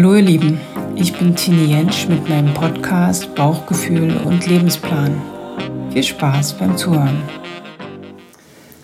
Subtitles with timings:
[0.00, 0.58] Hallo ihr Lieben,
[0.96, 5.20] ich bin Tini Jentsch mit meinem Podcast Bauchgefühl und Lebensplan.
[5.92, 7.22] Viel Spaß beim Zuhören.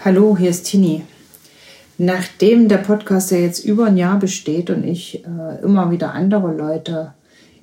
[0.04, 1.04] Hallo, hier ist Tini.
[1.96, 6.54] Nachdem der Podcast ja jetzt über ein Jahr besteht und ich äh, immer wieder andere
[6.54, 7.14] Leute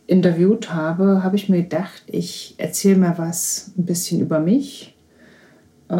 [0.08, 4.96] interviewt habe, habe ich mir gedacht, ich erzähle mal was ein bisschen über mich
[5.90, 5.96] äh,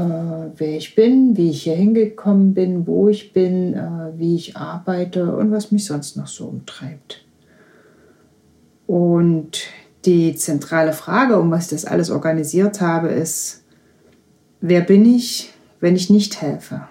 [0.58, 5.36] wer ich bin, wie ich hier hingekommen bin, wo ich bin, äh, wie ich arbeite
[5.36, 7.23] und was mich sonst noch so umtreibt.
[8.88, 9.62] Und
[10.06, 13.64] die zentrale Frage, um was ich das alles organisiert habe, ist,
[14.62, 16.88] wer bin ich, wenn ich nicht helfe?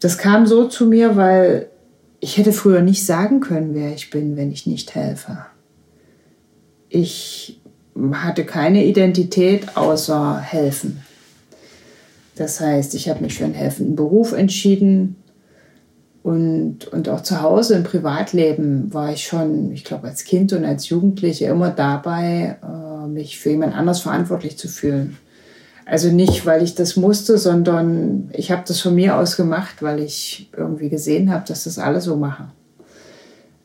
[0.00, 1.70] Das kam so zu mir, weil
[2.20, 5.46] ich hätte früher nicht sagen können, wer ich bin, wenn ich nicht helfe.
[6.88, 7.60] Ich
[8.12, 11.02] hatte keine Identität außer helfen.
[12.34, 15.16] Das heißt, ich habe mich für einen helfenden Beruf entschieden
[16.26, 20.64] und, und auch zu Hause im Privatleben war ich schon, ich glaube, als Kind und
[20.64, 25.18] als Jugendliche immer dabei, äh, mich für jemand anders verantwortlich zu fühlen.
[25.84, 30.00] Also nicht, weil ich das musste, sondern ich habe das von mir aus gemacht, weil
[30.00, 32.50] ich irgendwie gesehen habe, dass das alle so machen.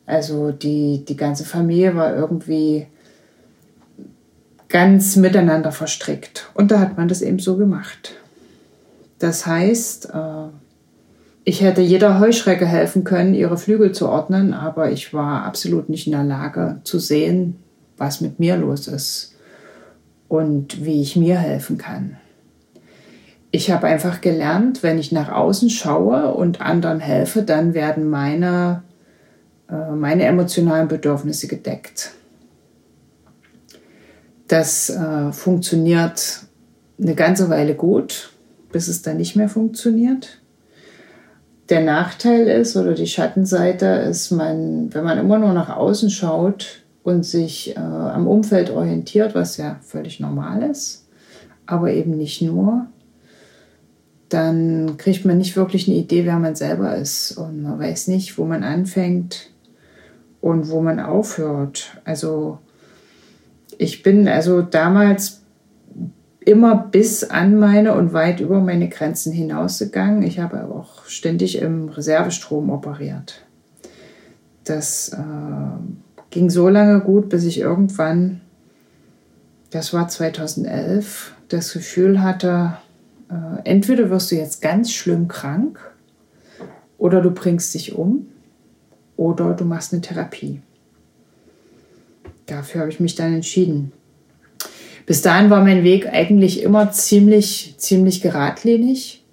[0.06, 2.86] Also die, die ganze Familie war irgendwie
[4.68, 6.48] ganz miteinander verstrickt.
[6.54, 8.12] Und da hat man das eben so gemacht.
[9.18, 10.46] Das heißt, äh,
[11.44, 16.06] ich hätte jeder Heuschrecke helfen können, ihre Flügel zu ordnen, aber ich war absolut nicht
[16.06, 17.56] in der Lage zu sehen,
[17.96, 19.34] was mit mir los ist
[20.28, 22.16] und wie ich mir helfen kann.
[23.50, 28.82] Ich habe einfach gelernt, wenn ich nach außen schaue und anderen helfe, dann werden meine,
[29.68, 32.12] äh, meine emotionalen Bedürfnisse gedeckt.
[34.48, 36.44] Das äh, funktioniert
[37.00, 38.32] eine ganze Weile gut,
[38.70, 40.41] bis es dann nicht mehr funktioniert.
[41.72, 46.82] Der Nachteil ist oder die Schattenseite ist, man, wenn man immer nur nach außen schaut
[47.02, 51.08] und sich äh, am Umfeld orientiert, was ja völlig normal ist,
[51.64, 52.88] aber eben nicht nur,
[54.28, 57.38] dann kriegt man nicht wirklich eine Idee, wer man selber ist.
[57.38, 59.48] Und man weiß nicht, wo man anfängt
[60.42, 62.02] und wo man aufhört.
[62.04, 62.58] Also
[63.78, 65.41] ich bin also damals
[66.44, 70.22] immer bis an meine und weit über meine Grenzen hinausgegangen.
[70.22, 73.44] Ich habe aber auch ständig im Reservestrom operiert.
[74.64, 75.18] Das äh,
[76.30, 78.40] ging so lange gut, bis ich irgendwann,
[79.70, 82.76] das war 2011, das Gefühl hatte,
[83.28, 85.78] äh, entweder wirst du jetzt ganz schlimm krank
[86.98, 88.26] oder du bringst dich um
[89.16, 90.60] oder du machst eine Therapie
[92.52, 93.92] dafür habe ich mich dann entschieden.
[95.06, 99.24] Bis dahin war mein Weg eigentlich immer ziemlich, ziemlich geradlinig.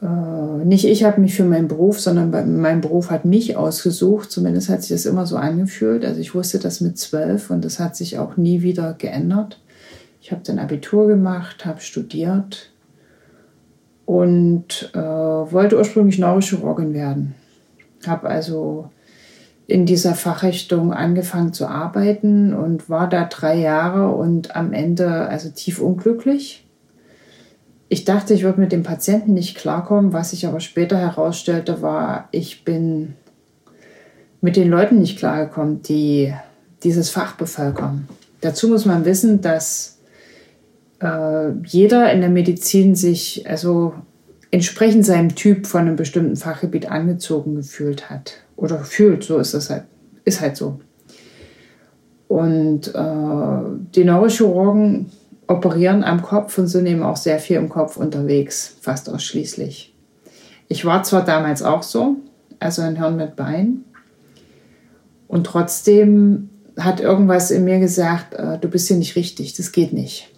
[0.00, 4.30] Äh, nicht ich habe mich für meinen Beruf, sondern mein Beruf hat mich ausgesucht.
[4.30, 6.04] Zumindest hat sich das immer so angefühlt.
[6.04, 9.60] Also ich wusste das mit zwölf und das hat sich auch nie wieder geändert.
[10.20, 12.70] Ich habe dann Abitur gemacht, habe studiert
[14.06, 17.34] und äh, wollte ursprünglich Neurochirurgin werden.
[18.06, 18.90] Habe also
[19.72, 25.48] in dieser Fachrichtung angefangen zu arbeiten und war da drei Jahre und am Ende also
[25.48, 26.66] tief unglücklich.
[27.88, 30.12] Ich dachte, ich würde mit dem Patienten nicht klarkommen.
[30.12, 33.14] Was sich aber später herausstellte, war, ich bin
[34.42, 36.34] mit den Leuten nicht klargekommen, die
[36.84, 38.08] dieses Fach bevölkern.
[38.42, 40.00] Dazu muss man wissen, dass
[41.00, 43.94] äh, jeder in der Medizin sich also
[44.50, 49.70] entsprechend seinem Typ von einem bestimmten Fachgebiet angezogen gefühlt hat oder fühlt, so ist es
[49.70, 49.84] halt,
[50.24, 50.78] ist halt so.
[52.28, 53.62] Und äh,
[53.94, 55.10] die Neurochirurgen
[55.48, 59.94] operieren am Kopf und sind eben auch sehr viel im Kopf unterwegs, fast ausschließlich.
[60.68, 62.18] Ich war zwar damals auch so,
[62.60, 63.84] also ein Hirn mit Bein,
[65.26, 69.92] und trotzdem hat irgendwas in mir gesagt, äh, du bist hier nicht richtig, das geht
[69.92, 70.28] nicht.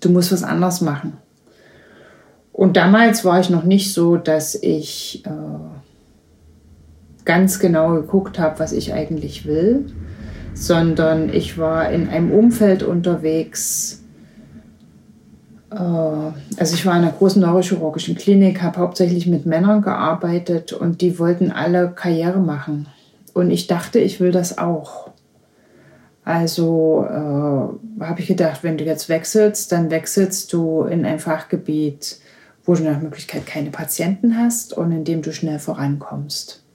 [0.00, 1.14] Du musst was anderes machen.
[2.52, 5.30] Und damals war ich noch nicht so, dass ich äh,
[7.26, 9.86] ganz genau geguckt habe, was ich eigentlich will,
[10.54, 14.02] sondern ich war in einem Umfeld unterwegs.
[15.70, 21.02] Äh, also ich war in einer großen neurochirurgischen Klinik, habe hauptsächlich mit Männern gearbeitet und
[21.02, 22.86] die wollten alle Karriere machen.
[23.34, 25.10] Und ich dachte, ich will das auch.
[26.24, 32.18] Also äh, habe ich gedacht, wenn du jetzt wechselst, dann wechselst du in ein Fachgebiet,
[32.64, 36.65] wo du nach Möglichkeit keine Patienten hast und in dem du schnell vorankommst.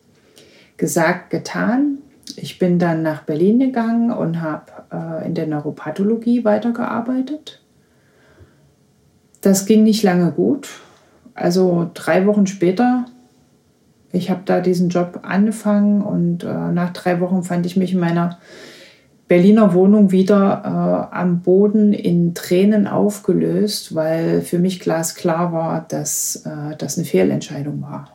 [0.82, 2.00] Gesagt, getan.
[2.38, 7.62] Ich bin dann nach Berlin gegangen und habe äh, in der Neuropathologie weitergearbeitet.
[9.42, 10.70] Das ging nicht lange gut.
[11.36, 13.06] Also drei Wochen später
[14.12, 18.00] Ich habe da diesen Job angefangen und äh, nach drei Wochen fand ich mich in
[18.00, 18.40] meiner
[19.28, 26.38] Berliner Wohnung wieder äh, am Boden in Tränen aufgelöst, weil für mich glasklar war, dass
[26.38, 28.10] äh, das eine Fehlentscheidung war.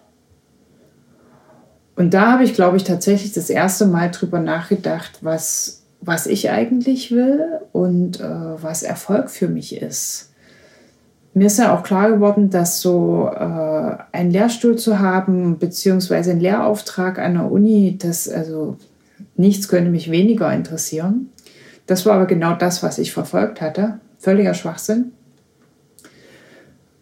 [1.97, 6.51] Und da habe ich, glaube ich, tatsächlich das erste Mal drüber nachgedacht, was, was ich
[6.51, 10.31] eigentlich will und äh, was Erfolg für mich ist.
[11.33, 16.41] Mir ist ja auch klar geworden, dass so äh, einen Lehrstuhl zu haben, beziehungsweise einen
[16.41, 18.77] Lehrauftrag an der Uni, das also
[19.35, 21.31] nichts könnte mich weniger interessieren.
[21.87, 24.01] Das war aber genau das, was ich verfolgt hatte.
[24.19, 25.13] Völliger Schwachsinn.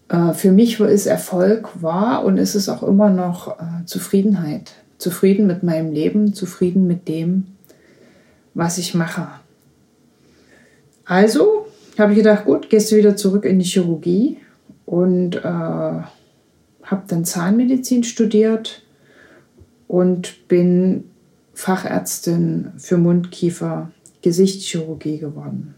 [0.09, 5.47] Äh, für mich ist Erfolg wahr und ist es auch immer noch äh, Zufriedenheit zufrieden
[5.47, 7.47] mit meinem Leben, zufrieden mit dem,
[8.55, 9.29] was ich mache.
[11.05, 11.67] Also
[11.99, 14.39] habe ich gedacht, gut, gehst du wieder zurück in die Chirurgie
[14.87, 16.05] und äh, habe
[17.09, 18.83] dann Zahnmedizin studiert
[19.87, 21.05] und bin
[21.55, 23.91] Fachärztin für Mund, Kiefer,
[24.23, 25.75] Gesichtschirurgie geworden.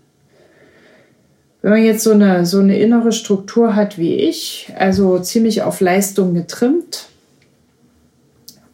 [1.62, 5.80] Wenn man jetzt so eine, so eine innere Struktur hat wie ich, also ziemlich auf
[5.80, 7.08] Leistung getrimmt,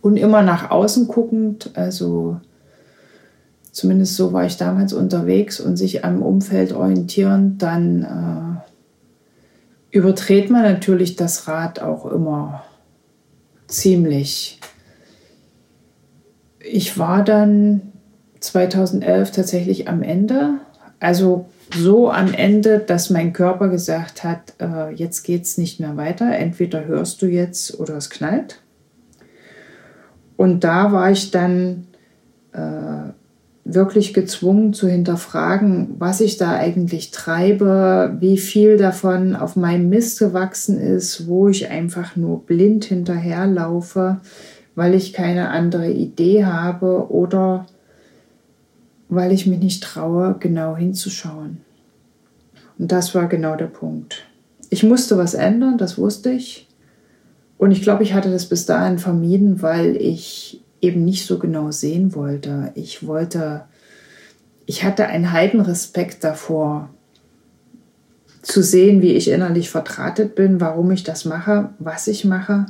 [0.02, 2.40] und immer nach außen guckend, also
[3.70, 8.62] zumindest so war ich damals unterwegs und sich am Umfeld orientieren, dann
[9.93, 12.64] äh, überdreht man natürlich das Rad auch immer
[13.69, 14.60] ziemlich.
[16.58, 17.93] Ich war dann
[18.40, 20.58] 2011 tatsächlich am Ende,
[20.98, 25.96] also so am Ende, dass mein Körper gesagt hat, äh, jetzt geht es nicht mehr
[25.96, 28.62] weiter, entweder hörst du jetzt oder es knallt.
[30.43, 31.87] Und da war ich dann
[32.53, 33.12] äh,
[33.65, 40.19] wirklich gezwungen zu hinterfragen, was ich da eigentlich treibe, wie viel davon auf meinem Mist
[40.19, 44.21] gewachsen ist, wo ich einfach nur blind hinterherlaufe,
[44.75, 47.67] weil ich keine andere Idee habe oder
[49.09, 51.59] weil ich mich nicht traue, genau hinzuschauen.
[52.81, 54.25] Und das war genau der Punkt.
[54.71, 56.67] Ich musste was ändern, das wusste ich.
[57.62, 61.70] Und ich glaube, ich hatte das bis dahin vermieden, weil ich eben nicht so genau
[61.70, 62.73] sehen wollte.
[62.75, 63.67] Ich wollte,
[64.67, 66.91] ich hatte einen Heidenrespekt davor,
[68.43, 72.67] zu sehen, wie ich innerlich vertratet bin, warum ich das mache, was ich mache.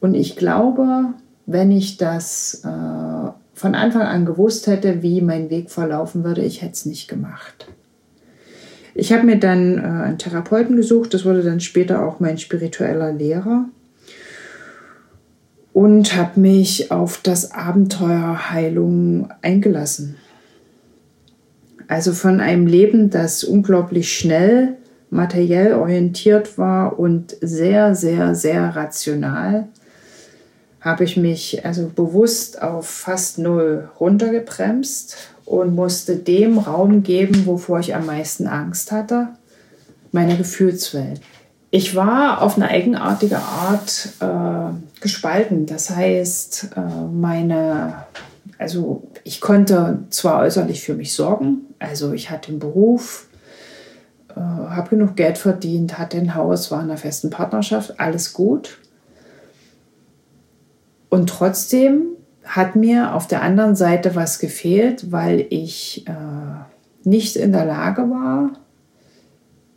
[0.00, 1.14] Und ich glaube,
[1.46, 6.60] wenn ich das äh, von Anfang an gewusst hätte, wie mein Weg verlaufen würde, ich
[6.60, 7.68] hätte es nicht gemacht.
[8.96, 13.12] Ich habe mir dann äh, einen Therapeuten gesucht, das wurde dann später auch mein spiritueller
[13.12, 13.66] Lehrer
[15.74, 20.16] und habe mich auf das Abenteuer Heilung eingelassen.
[21.88, 24.76] Also von einem Leben, das unglaublich schnell
[25.10, 29.66] materiell orientiert war und sehr, sehr, sehr rational,
[30.80, 37.80] habe ich mich also bewusst auf fast null runtergebremst und musste dem Raum geben, wovor
[37.80, 39.28] ich am meisten Angst hatte,
[40.12, 41.20] meine Gefühlswelt.
[41.76, 45.66] Ich war auf eine eigenartige Art äh, gespalten.
[45.66, 46.80] Das heißt, äh,
[47.12, 48.04] meine,
[48.58, 53.26] also ich konnte zwar äußerlich für mich sorgen, also ich hatte einen Beruf,
[54.28, 58.78] äh, habe genug Geld verdient, hatte ein Haus, war in einer festen Partnerschaft, alles gut.
[61.08, 62.04] Und trotzdem
[62.44, 66.12] hat mir auf der anderen Seite was gefehlt, weil ich äh,
[67.02, 68.52] nicht in der Lage war,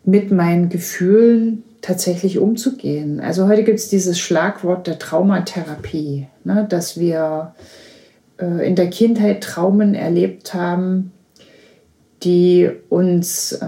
[0.06, 3.20] mit meinen Gefühlen tatsächlich umzugehen.
[3.20, 7.54] Also heute gibt es dieses Schlagwort der Traumatherapie, ne, dass wir
[8.38, 11.12] äh, in der Kindheit Traumen erlebt haben,
[12.24, 13.68] die uns äh,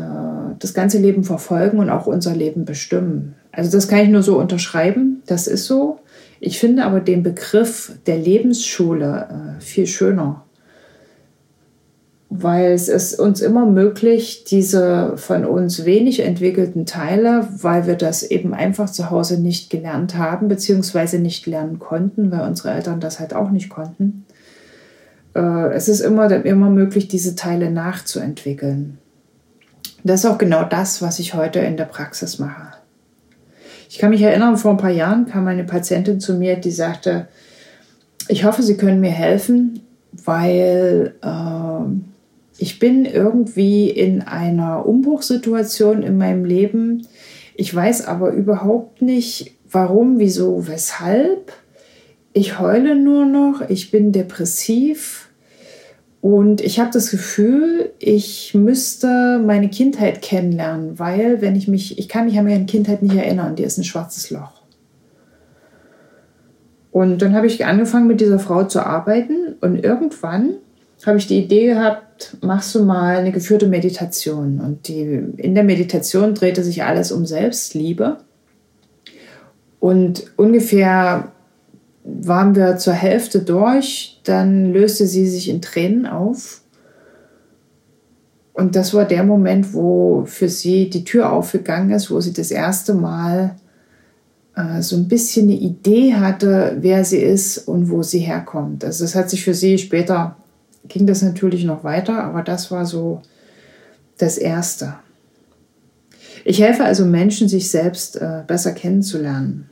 [0.58, 3.36] das ganze Leben verfolgen und auch unser Leben bestimmen.
[3.52, 6.00] Also das kann ich nur so unterschreiben, das ist so.
[6.40, 10.46] Ich finde aber den Begriff der Lebensschule äh, viel schöner
[12.30, 18.22] weil es ist uns immer möglich, diese von uns wenig entwickelten Teile, weil wir das
[18.22, 23.20] eben einfach zu Hause nicht gelernt haben, beziehungsweise nicht lernen konnten, weil unsere Eltern das
[23.20, 24.26] halt auch nicht konnten.
[25.36, 29.00] Äh, es ist immer, immer möglich, diese Teile nachzuentwickeln.
[30.04, 32.74] Das ist auch genau das, was ich heute in der Praxis mache.
[33.90, 37.28] Ich kann mich erinnern, vor ein paar Jahren kam eine Patientin zu mir, die sagte,
[38.28, 39.82] ich hoffe, Sie können mir helfen,
[40.12, 42.09] weil äh,
[42.60, 47.08] ich bin irgendwie in einer Umbruchssituation in meinem Leben.
[47.56, 51.54] Ich weiß aber überhaupt nicht, warum, wieso, weshalb.
[52.34, 55.30] Ich heule nur noch, ich bin depressiv
[56.22, 62.10] und ich habe das Gefühl, ich müsste meine Kindheit kennenlernen, weil wenn ich mich, ich
[62.10, 64.62] kann mich an meine Kindheit nicht erinnern, die ist ein schwarzes Loch.
[66.92, 70.56] Und dann habe ich angefangen, mit dieser Frau zu arbeiten und irgendwann
[71.06, 74.60] habe ich die Idee gehabt, machst du mal eine geführte Meditation.
[74.60, 75.04] Und die,
[75.38, 78.18] in der Meditation drehte sich alles um Selbstliebe.
[79.80, 81.32] Und ungefähr
[82.04, 86.62] waren wir zur Hälfte durch, dann löste sie sich in Tränen auf.
[88.54, 92.52] Und das war der Moment, wo für sie die Tür aufgegangen ist, wo sie das
[92.52, 93.56] erste Mal
[94.56, 98.84] äh, so ein bisschen eine Idee hatte, wer sie ist und wo sie herkommt.
[98.84, 100.36] Also das hat sich für sie später,
[100.90, 103.22] ging das natürlich noch weiter, aber das war so
[104.18, 104.96] das Erste.
[106.44, 109.70] Ich helfe also Menschen, sich selbst äh, besser kennenzulernen.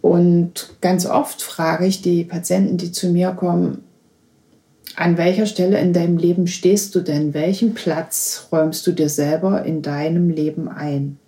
[0.00, 3.82] Und ganz oft frage ich die Patienten, die zu mir kommen,
[4.96, 7.34] an welcher Stelle in deinem Leben stehst du denn?
[7.34, 11.18] Welchen Platz räumst du dir selber in deinem Leben ein?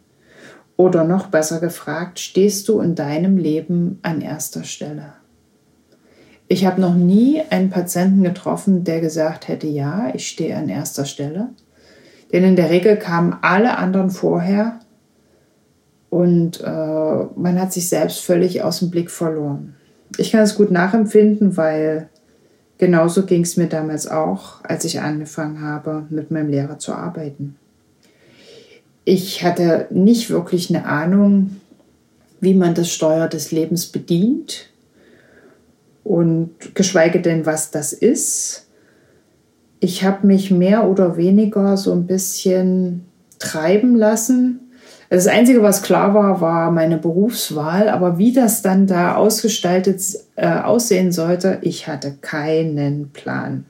[0.76, 5.14] Oder noch besser gefragt, stehst du in deinem Leben an erster Stelle?
[6.48, 11.04] Ich habe noch nie einen Patienten getroffen, der gesagt hätte, ja, ich stehe an erster
[11.04, 11.48] Stelle.
[12.32, 14.80] Denn in der Regel kamen alle anderen vorher
[16.10, 19.74] und äh, man hat sich selbst völlig aus dem Blick verloren.
[20.18, 22.08] Ich kann es gut nachempfinden, weil
[22.78, 27.56] genauso ging es mir damals auch, als ich angefangen habe, mit meinem Lehrer zu arbeiten
[29.06, 31.56] ich hatte nicht wirklich eine Ahnung,
[32.40, 34.68] wie man das Steuer des Lebens bedient
[36.06, 38.68] und geschweige denn, was das ist.
[39.80, 43.04] Ich habe mich mehr oder weniger so ein bisschen
[43.38, 44.60] treiben lassen.
[45.10, 50.02] Das Einzige, was klar war, war meine Berufswahl, aber wie das dann da ausgestaltet
[50.36, 53.64] äh, aussehen sollte, ich hatte keinen Plan.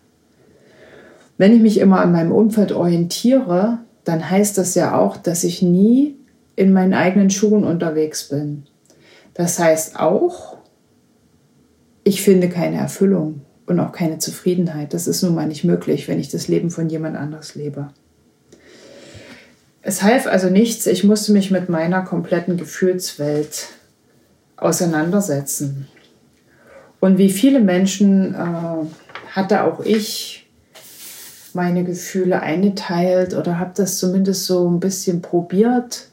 [1.38, 5.60] Wenn ich mich immer an meinem Umfeld orientiere, dann heißt das ja auch, dass ich
[5.62, 6.16] nie
[6.54, 8.64] in meinen eigenen Schuhen unterwegs bin.
[9.34, 10.55] Das heißt auch,
[12.06, 14.94] ich finde keine Erfüllung und auch keine Zufriedenheit.
[14.94, 17.88] Das ist nun mal nicht möglich, wenn ich das Leben von jemand anderes lebe.
[19.82, 23.70] Es half also nichts, ich musste mich mit meiner kompletten Gefühlswelt
[24.56, 25.88] auseinandersetzen.
[27.00, 28.86] Und wie viele Menschen äh,
[29.32, 30.48] hatte auch ich
[31.54, 36.06] meine Gefühle eingeteilt oder habe das zumindest so ein bisschen probiert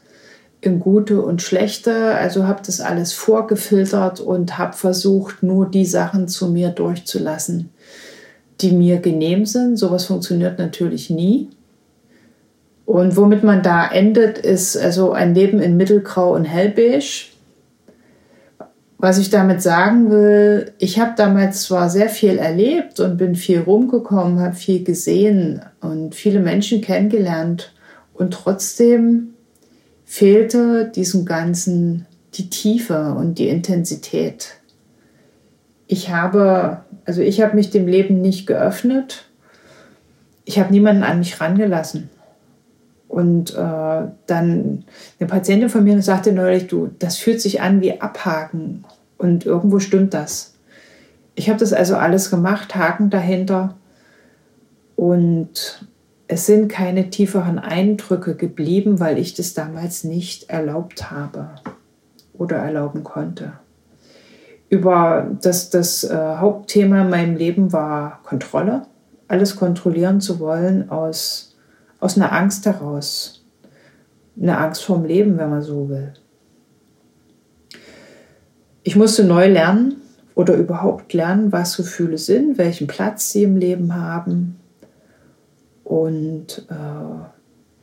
[0.66, 2.14] in gute und schlechte.
[2.14, 7.70] Also habe das alles vorgefiltert und habe versucht, nur die Sachen zu mir durchzulassen,
[8.60, 9.76] die mir genehm sind.
[9.76, 11.50] Sowas funktioniert natürlich nie.
[12.86, 17.04] Und womit man da endet, ist also ein Leben in Mittelgrau und Hellbeige.
[18.98, 23.60] Was ich damit sagen will, ich habe damals zwar sehr viel erlebt und bin viel
[23.60, 27.74] rumgekommen, habe viel gesehen und viele Menschen kennengelernt
[28.14, 29.33] und trotzdem
[30.04, 34.60] fehlte diesem Ganzen die Tiefe und die Intensität.
[35.86, 39.26] Ich habe, also ich habe mich dem Leben nicht geöffnet.
[40.44, 42.10] Ich habe niemanden an mich rangelassen.
[43.08, 44.84] Und äh, dann
[45.20, 48.84] eine Patientin von mir sagte neulich, du, das fühlt sich an wie Abhaken.
[49.18, 50.54] Und irgendwo stimmt das.
[51.36, 53.76] Ich habe das also alles gemacht, Haken dahinter.
[54.96, 55.86] Und
[56.26, 61.50] es sind keine tieferen Eindrücke geblieben, weil ich das damals nicht erlaubt habe
[62.32, 63.52] oder erlauben konnte.
[64.68, 68.86] Über das, das äh, Hauptthema in meinem Leben war Kontrolle,
[69.28, 71.56] alles kontrollieren zu wollen aus,
[72.00, 73.44] aus einer Angst heraus.
[74.40, 76.14] Eine Angst vorm Leben, wenn man so will
[78.84, 79.96] ich musste neu lernen
[80.34, 84.56] oder überhaupt lernen, was Gefühle sind, welchen Platz sie im Leben haben
[85.84, 87.24] und äh,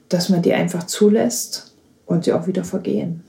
[0.10, 3.24] dass man die einfach zulässt und sie auch wieder vergehen.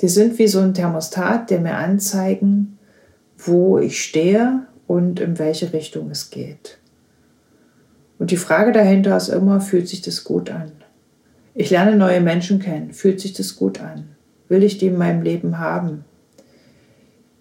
[0.00, 2.78] Die sind wie so ein Thermostat, der mir anzeigen,
[3.38, 6.78] wo ich stehe und in welche Richtung es geht.
[8.18, 10.72] Und die Frage dahinter ist immer, fühlt sich das gut an?
[11.54, 14.16] Ich lerne neue Menschen kennen, fühlt sich das gut an?
[14.48, 16.04] Will ich die in meinem Leben haben?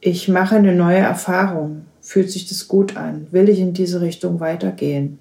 [0.02, 1.86] ich mache eine neue Erfahrung.
[2.02, 3.28] Fühlt sich das gut an?
[3.30, 5.20] Will ich in diese Richtung weitergehen?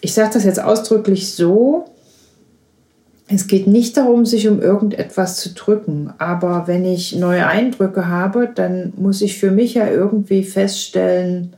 [0.00, 1.86] Ich sage das jetzt ausdrücklich so,
[3.28, 8.48] es geht nicht darum, sich um irgendetwas zu drücken, aber wenn ich neue Eindrücke habe,
[8.54, 11.56] dann muss ich für mich ja irgendwie feststellen,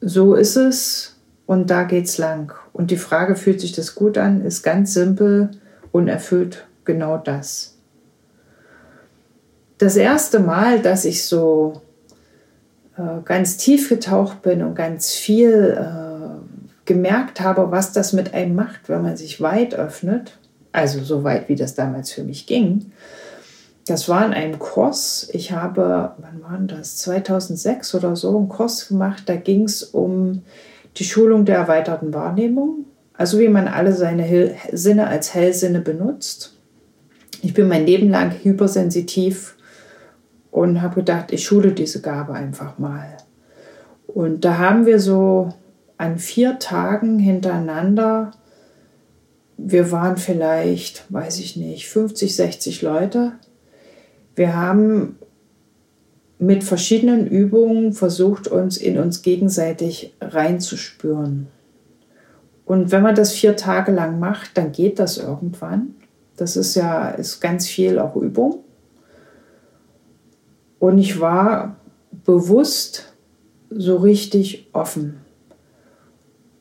[0.00, 2.54] so ist es und da geht's lang.
[2.72, 5.50] Und die Frage, fühlt sich das gut an, ist ganz simpel
[5.92, 7.78] und erfüllt genau das
[9.78, 11.80] das erste Mal, dass ich so
[12.96, 16.07] äh, ganz tief getaucht bin und ganz viel äh,
[16.88, 20.38] gemerkt habe, was das mit einem macht, wenn man sich weit öffnet,
[20.72, 22.90] also so weit, wie das damals für mich ging,
[23.86, 25.28] das war in einem Kurs.
[25.32, 26.96] Ich habe, wann war das?
[26.98, 29.24] 2006 oder so, einen Kurs gemacht.
[29.26, 30.42] Da ging es um
[30.96, 32.86] die Schulung der erweiterten Wahrnehmung.
[33.14, 36.56] Also wie man alle seine Hil Sinne als Hellsinne benutzt.
[37.42, 39.56] Ich bin mein Leben lang hypersensitiv
[40.50, 43.16] und habe gedacht, ich schule diese Gabe einfach mal.
[44.06, 45.52] Und da haben wir so
[45.98, 48.30] an vier Tagen hintereinander,
[49.58, 53.32] wir waren vielleicht, weiß ich nicht, 50, 60 Leute.
[54.36, 55.18] Wir haben
[56.38, 61.48] mit verschiedenen Übungen versucht, uns in uns gegenseitig reinzuspüren.
[62.64, 65.96] Und wenn man das vier Tage lang macht, dann geht das irgendwann.
[66.36, 68.60] Das ist ja ist ganz viel auch Übung.
[70.78, 71.76] Und ich war
[72.24, 73.12] bewusst
[73.70, 75.27] so richtig offen.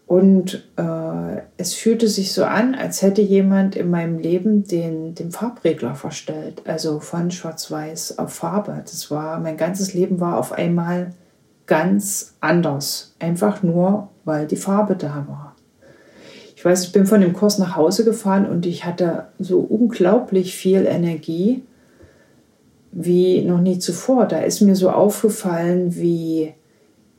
[0.08, 5.32] Und äh, es fühlte sich so an, als hätte jemand in meinem Leben den, den
[5.32, 6.62] Farbregler verstellt.
[6.66, 8.82] Also von Schwarz-Weiß auf Farbe.
[8.86, 11.14] Das war, mein ganzes Leben war auf einmal
[11.66, 13.16] ganz anders.
[13.20, 15.56] Einfach nur, weil die Farbe da war.
[16.56, 20.56] Ich weiß, ich bin von dem Kurs nach Hause gefahren und ich hatte so unglaublich
[20.56, 21.64] viel Energie
[22.94, 24.26] wie noch nie zuvor.
[24.26, 26.54] Da ist mir so aufgefallen, wie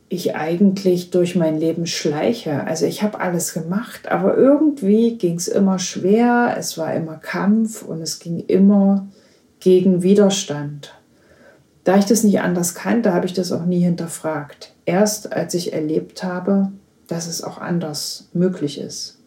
[0.09, 2.65] ich eigentlich durch mein Leben schleiche.
[2.65, 7.83] Also ich habe alles gemacht, aber irgendwie ging es immer schwer, es war immer Kampf
[7.83, 9.07] und es ging immer
[9.61, 10.95] gegen Widerstand.
[11.85, 14.73] Da ich das nicht anders kannte, habe ich das auch nie hinterfragt.
[14.85, 16.73] Erst als ich erlebt habe,
[17.07, 19.18] dass es auch anders möglich ist.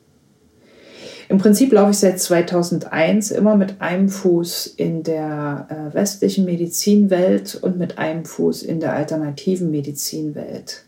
[1.32, 7.56] Im Prinzip laufe ich seit 2001 immer mit einem Fuß in der äh, westlichen Medizinwelt
[7.56, 10.84] und mit einem Fuß in der alternativen Medizinwelt.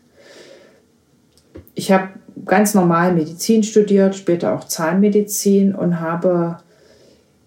[1.74, 2.10] Ich habe
[2.44, 6.58] ganz normal Medizin studiert, später auch Zahnmedizin und habe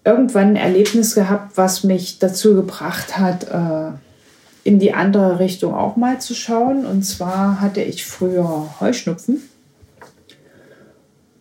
[0.04, 3.92] irgendwann ein Erlebnis gehabt, was mich dazu gebracht hat, äh,
[4.64, 6.84] in die andere Richtung auch mal zu schauen.
[6.84, 9.40] Und zwar hatte ich früher Heuschnupfen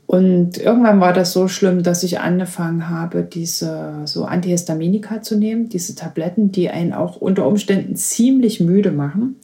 [0.07, 5.67] und irgendwann war das so schlimm, dass ich angefangen habe, diese so Antihistaminika zu nehmen,
[5.67, 9.35] diese Tabletten, die einen auch unter Umständen ziemlich müde machen.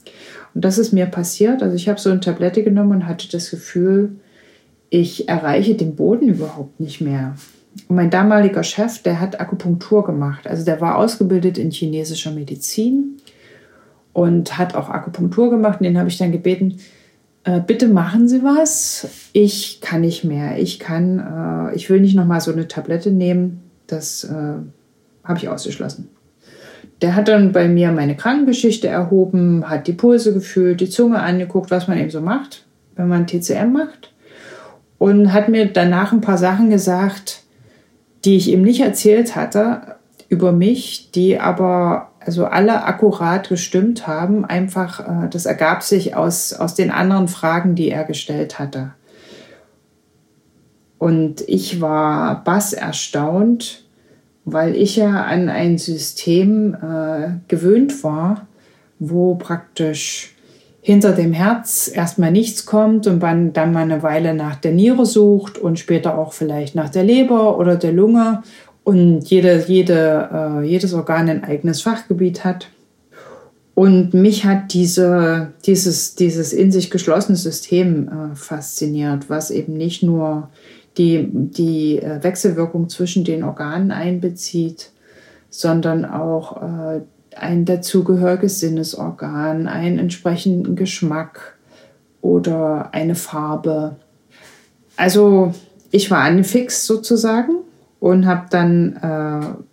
[0.56, 1.62] Und das ist mir passiert.
[1.62, 4.16] Also ich habe so eine Tablette genommen und hatte das Gefühl,
[4.90, 7.36] ich erreiche den Boden überhaupt nicht mehr.
[7.90, 10.48] Und mein damaliger Chef, der hat Akupunktur gemacht.
[10.48, 13.18] Also der war ausgebildet in chinesischer Medizin
[14.14, 15.82] und hat auch Akupunktur gemacht.
[15.82, 16.78] Und den habe ich dann gebeten,
[17.44, 19.08] äh, bitte machen Sie was.
[19.34, 20.58] Ich kann nicht mehr.
[20.60, 21.20] Ich kann,
[21.72, 23.62] äh, ich will nicht nochmal so eine Tablette nehmen.
[23.88, 24.34] Das äh,
[25.24, 26.10] habe ich ausgeschlossen.
[27.02, 31.70] Der hat dann bei mir meine Krankengeschichte erhoben, hat die Pulse gefühlt, die Zunge angeguckt,
[31.70, 34.14] was man eben so macht, wenn man TCM macht.
[34.98, 37.44] Und hat mir danach ein paar Sachen gesagt,
[38.24, 39.98] die ich ihm nicht erzählt hatte
[40.30, 44.46] über mich, die aber also alle akkurat gestimmt haben.
[44.46, 48.92] Einfach, äh, das ergab sich aus, aus den anderen Fragen, die er gestellt hatte.
[50.98, 53.84] Und ich war bass erstaunt,
[54.46, 58.48] weil ich ja an ein System äh, gewöhnt war,
[59.00, 60.34] wo praktisch
[60.82, 65.06] hinter dem Herz erstmal nichts kommt und man dann mal eine Weile nach der Niere
[65.06, 68.44] sucht und später auch vielleicht nach der Leber oder der Lunge
[68.84, 72.68] und jede, jede, äh, jedes Organ ein eigenes Fachgebiet hat.
[73.76, 80.04] Und mich hat diese, dieses, dieses in sich geschlossene System äh, fasziniert, was eben nicht
[80.04, 80.50] nur
[80.98, 84.92] die, die äh, Wechselwirkung zwischen den Organen einbezieht,
[85.50, 87.02] sondern auch äh,
[87.36, 91.58] ein dazugehöriges Sinnesorgan, einen entsprechenden Geschmack
[92.22, 93.96] oder eine Farbe.
[94.98, 95.54] Also
[95.90, 97.64] ich war angefixt sozusagen
[98.04, 99.64] und habe dann äh,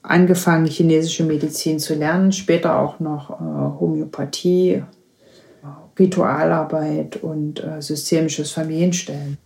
[0.00, 3.34] angefangen, chinesische Medizin zu lernen, später auch noch äh,
[3.78, 4.82] Homöopathie,
[5.98, 9.36] Ritualarbeit und äh, systemisches Familienstellen.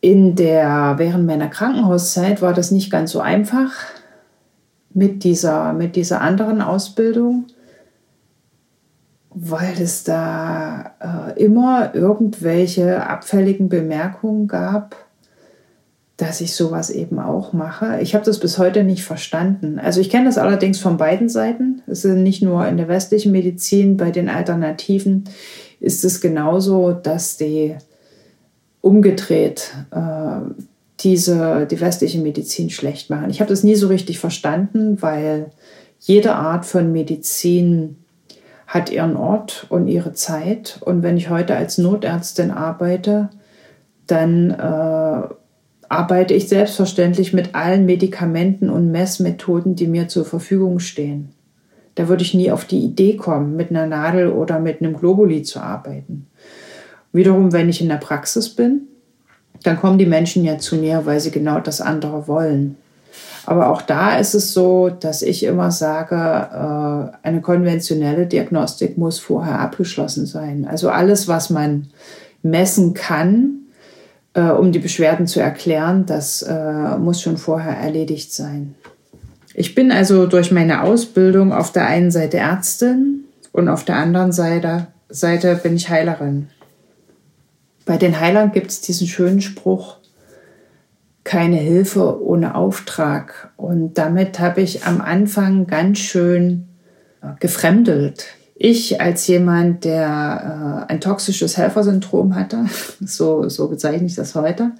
[0.00, 3.72] In der, während meiner Krankenhauszeit war das nicht ganz so einfach
[4.94, 7.44] mit dieser, mit dieser anderen Ausbildung,
[9.28, 10.92] weil es da
[11.36, 15.05] äh, immer irgendwelche abfälligen Bemerkungen gab
[16.16, 18.00] dass ich sowas eben auch mache.
[18.00, 19.78] Ich habe das bis heute nicht verstanden.
[19.78, 21.82] Also ich kenne das allerdings von beiden Seiten.
[21.86, 25.24] Es ist nicht nur in der westlichen Medizin, bei den Alternativen
[25.78, 27.76] ist es genauso, dass die
[28.80, 30.40] umgedreht äh,
[31.00, 33.28] diese, die westliche Medizin schlecht machen.
[33.28, 35.50] Ich habe das nie so richtig verstanden, weil
[36.00, 37.98] jede Art von Medizin
[38.66, 40.78] hat ihren Ort und ihre Zeit.
[40.80, 43.28] Und wenn ich heute als Notärztin arbeite,
[44.06, 45.28] dann äh,
[45.88, 51.30] arbeite ich selbstverständlich mit allen Medikamenten und Messmethoden, die mir zur Verfügung stehen.
[51.94, 55.42] Da würde ich nie auf die Idee kommen, mit einer Nadel oder mit einem Globuli
[55.42, 56.26] zu arbeiten.
[57.12, 58.82] Wiederum, wenn ich in der Praxis bin,
[59.62, 62.76] dann kommen die Menschen ja zu mir, weil sie genau das andere wollen.
[63.46, 69.18] Aber auch da ist es so, dass ich immer sage, äh, eine konventionelle Diagnostik muss
[69.18, 70.66] vorher abgeschlossen sein.
[70.68, 71.86] Also alles, was man
[72.42, 73.65] messen kann,
[74.36, 78.74] äh, um die Beschwerden zu erklären, das äh, muss schon vorher erledigt sein.
[79.54, 84.32] Ich bin also durch meine Ausbildung auf der einen Seite Ärztin und auf der anderen
[84.32, 86.48] Seite, Seite bin ich Heilerin.
[87.86, 89.96] Bei den Heilern gibt es diesen schönen Spruch,
[91.24, 93.52] keine Hilfe ohne Auftrag.
[93.56, 96.68] Und damit habe ich am Anfang ganz schön
[97.40, 98.26] gefremdelt.
[98.58, 102.64] Ich als jemand, der äh, ein toxisches Helfersyndrom hatte,
[103.00, 104.72] so, so bezeichne ich das heute,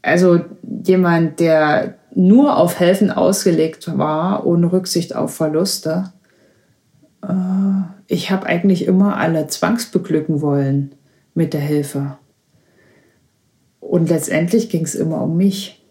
[0.00, 0.40] also
[0.84, 6.12] jemand, der nur auf Helfen ausgelegt war, ohne Rücksicht auf Verluste.
[7.22, 7.32] Äh,
[8.06, 10.94] ich habe eigentlich immer alle zwangsbeglücken wollen
[11.34, 12.16] mit der Hilfe.
[13.80, 15.84] Und letztendlich ging es immer um mich.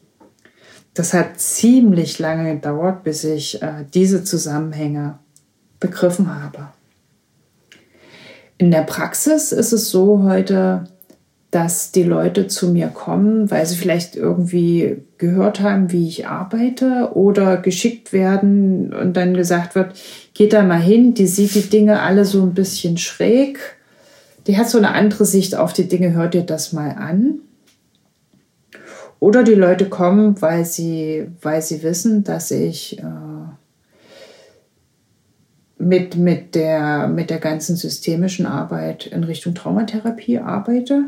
[0.95, 5.19] Das hat ziemlich lange gedauert, bis ich äh, diese Zusammenhänge
[5.79, 6.69] begriffen habe.
[8.57, 10.85] In der Praxis ist es so heute,
[11.51, 17.11] dass die Leute zu mir kommen, weil sie vielleicht irgendwie gehört haben, wie ich arbeite
[17.13, 19.93] oder geschickt werden und dann gesagt wird,
[20.33, 23.57] geht da mal hin, die sieht die Dinge alle so ein bisschen schräg,
[24.47, 27.39] die hat so eine andere Sicht auf die Dinge, hört dir das mal an.
[29.19, 33.03] Oder die Leute kommen, weil sie, weil sie wissen, dass ich äh,
[35.77, 41.05] mit, mit, der, mit der ganzen systemischen Arbeit in Richtung Traumatherapie arbeite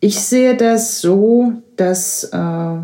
[0.00, 2.76] ich sehe das so, dass äh,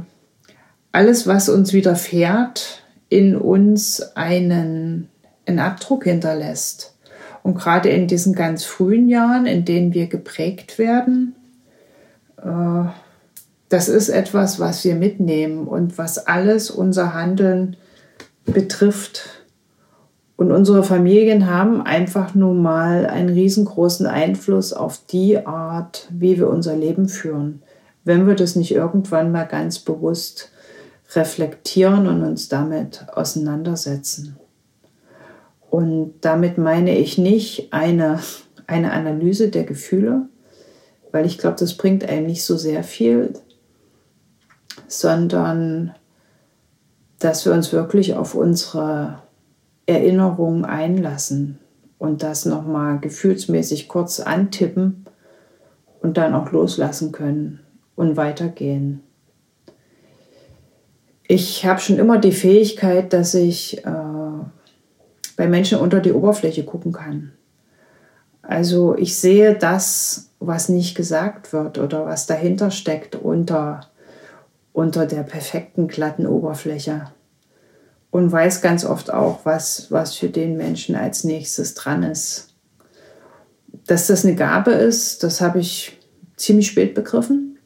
[0.92, 5.08] alles, was uns widerfährt, in uns einen,
[5.46, 6.96] einen Abdruck hinterlässt.
[7.42, 11.34] Und gerade in diesen ganz frühen Jahren, in denen wir geprägt werden,
[12.42, 12.88] äh,
[13.68, 17.76] das ist etwas, was wir mitnehmen und was alles unser Handeln
[18.44, 19.44] betrifft.
[20.37, 26.48] Und unsere Familien haben einfach nun mal einen riesengroßen Einfluss auf die Art, wie wir
[26.48, 27.62] unser Leben führen.
[28.02, 30.50] Wenn wir das nicht irgendwann mal ganz bewusst
[31.14, 34.37] reflektieren und uns damit auseinandersetzen.
[35.70, 38.20] Und damit meine ich nicht eine,
[38.66, 40.28] eine Analyse der Gefühle,
[41.12, 43.35] weil ich glaube, das bringt einem nicht so sehr viel,
[44.88, 45.94] sondern
[47.18, 49.18] dass wir uns wirklich auf unsere
[49.87, 51.59] Erinnerungen einlassen
[51.98, 55.07] und das nochmal gefühlsmäßig kurz antippen
[56.00, 57.61] und dann auch loslassen können
[57.96, 59.00] und weitergehen.
[61.27, 63.90] Ich habe schon immer die Fähigkeit, dass ich äh,
[65.37, 67.33] bei Menschen unter die Oberfläche gucken kann.
[68.42, 73.81] Also ich sehe das, was nicht gesagt wird oder was dahinter steckt unter,
[74.74, 77.12] unter der perfekten glatten Oberfläche
[78.10, 82.54] und weiß ganz oft auch, was, was für den Menschen als nächstes dran ist.
[83.87, 85.98] Dass das eine Gabe ist, das habe ich
[86.37, 87.58] ziemlich spät begriffen.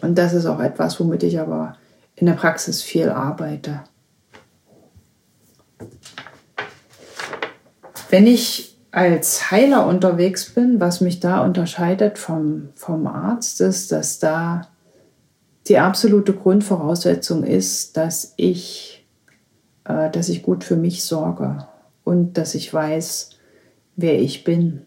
[0.00, 1.76] Und das ist auch etwas, womit ich aber
[2.16, 3.84] in der Praxis viel arbeite.
[8.08, 14.18] Wenn ich als Heiler unterwegs bin, was mich da unterscheidet vom, vom Arzt, ist, dass
[14.18, 14.71] da
[15.68, 18.92] die absolute Grundvoraussetzung ist, dass ich
[19.84, 21.66] äh, dass ich gut für mich sorge
[22.04, 23.30] und dass ich weiß,
[23.96, 24.82] wer ich bin,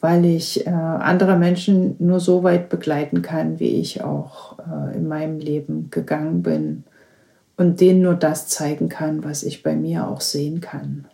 [0.00, 5.06] weil ich äh, andere Menschen nur so weit begleiten kann, wie ich auch äh, in
[5.06, 6.84] meinem Leben gegangen bin
[7.56, 11.06] und denen nur das zeigen kann, was ich bei mir auch sehen kann.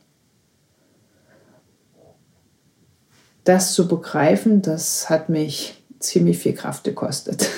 [3.44, 7.48] Das zu begreifen, das hat mich ziemlich viel Kraft gekostet.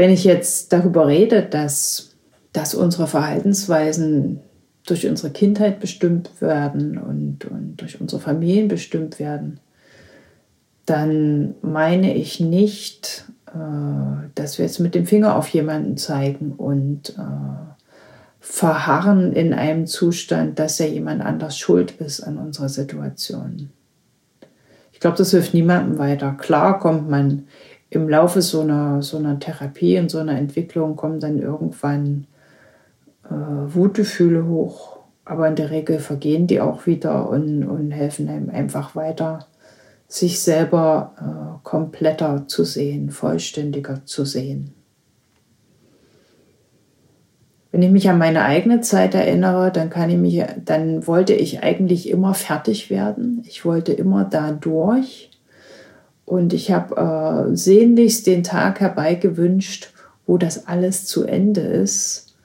[0.00, 2.16] Wenn ich jetzt darüber rede, dass
[2.54, 4.40] dass unsere Verhaltensweisen
[4.86, 9.60] durch unsere Kindheit bestimmt werden und, und durch unsere Familien bestimmt werden,
[10.86, 17.10] dann meine ich nicht, äh, dass wir jetzt mit dem Finger auf jemanden zeigen und
[17.10, 17.74] äh,
[18.40, 23.68] verharren in einem Zustand, dass ja jemand anders schuld ist an unserer Situation.
[24.92, 26.32] Ich glaube, das hilft niemandem weiter.
[26.32, 27.48] Klar kommt man
[27.90, 32.26] im Laufe so einer, so einer Therapie und so einer Entwicklung, kommt dann irgendwann
[33.24, 33.34] äh,
[33.74, 34.98] Wutgefühle hoch.
[35.24, 39.46] Aber in der Regel vergehen die auch wieder und, und helfen einem einfach weiter,
[40.08, 44.74] sich selber äh, kompletter zu sehen, vollständiger zu sehen.
[47.72, 51.62] Wenn ich mich an meine eigene Zeit erinnere, dann kann ich mich, dann wollte ich
[51.62, 53.44] eigentlich immer fertig werden.
[53.46, 55.29] Ich wollte immer da durch.
[56.30, 59.92] Und ich habe äh, sehnlichst den Tag herbeigewünscht,
[60.28, 62.36] wo das alles zu Ende ist.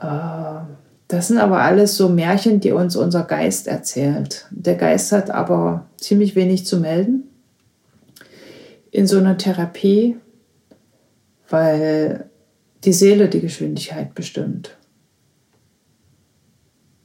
[0.00, 0.60] Äh,
[1.06, 4.46] das sind aber alles so Märchen, die uns unser Geist erzählt.
[4.50, 7.24] Der Geist hat aber ziemlich wenig zu melden
[8.90, 10.16] in so einer Therapie,
[11.50, 12.30] weil
[12.84, 14.78] die Seele die Geschwindigkeit bestimmt.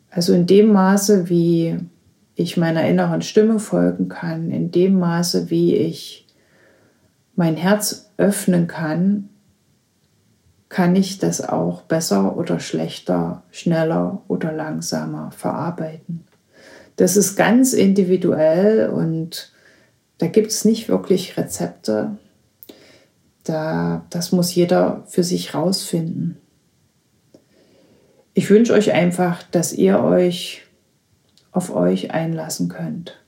[0.10, 1.80] Also in dem Maße, wie
[2.40, 6.26] ich meiner inneren Stimme folgen kann, in dem Maße, wie ich
[7.36, 9.28] mein Herz öffnen kann,
[10.70, 16.24] kann ich das auch besser oder schlechter, schneller oder langsamer verarbeiten.
[16.96, 19.52] Das ist ganz individuell und
[20.18, 22.18] da gibt es nicht wirklich Rezepte.
[23.44, 26.38] Da, das muss jeder für sich rausfinden.
[28.34, 30.69] Ich wünsche euch einfach, dass ihr euch
[31.52, 33.24] auf euch einlassen könnt.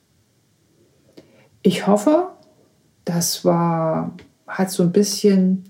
[1.61, 2.29] Ich hoffe,
[3.05, 4.13] das war,
[4.47, 5.65] hat so ein bisschen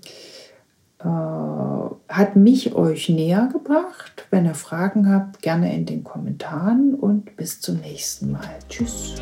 [0.98, 1.08] äh,
[2.08, 4.26] hat mich euch näher gebracht.
[4.30, 8.58] Wenn ihr Fragen habt, gerne in den Kommentaren und bis zum nächsten Mal.
[8.68, 9.16] Tschüss.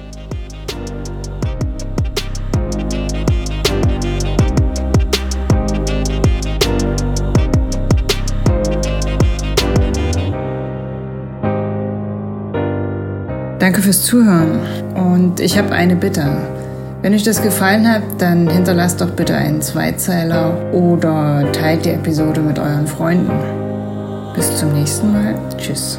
[13.61, 14.59] Danke fürs Zuhören
[14.95, 16.25] und ich habe eine Bitte.
[17.03, 22.41] Wenn euch das gefallen hat, dann hinterlasst doch bitte einen Zweizeiler oder teilt die Episode
[22.41, 23.31] mit euren Freunden.
[24.35, 25.35] Bis zum nächsten Mal.
[25.59, 25.99] Tschüss.